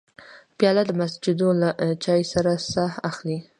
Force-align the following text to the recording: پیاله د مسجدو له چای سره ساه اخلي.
پیاله 0.57 0.83
د 0.87 0.91
مسجدو 1.01 1.49
له 1.61 1.69
چای 2.03 2.21
سره 2.33 2.51
ساه 2.71 2.93
اخلي. 3.09 3.37